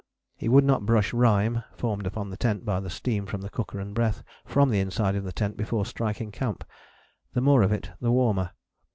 He 0.35 0.49
would 0.49 0.63
not 0.63 0.83
brush 0.83 1.13
rime, 1.13 1.63
formed 1.75 2.07
upon 2.07 2.31
the 2.31 2.35
tent 2.35 2.65
by 2.65 2.79
the 2.79 2.89
steam 2.89 3.27
from 3.27 3.41
the 3.41 3.51
cooker 3.51 3.79
and 3.79 3.93
breath, 3.93 4.23
from 4.45 4.71
the 4.71 4.79
inside 4.79 5.13
of 5.15 5.31
tent 5.35 5.57
before 5.57 5.85
striking 5.85 6.31
camp. 6.31 6.63
The 7.33 7.41
more 7.41 7.61
of 7.61 7.71
it 7.71 7.91
the 8.01 8.11
warmer. 8.11 8.49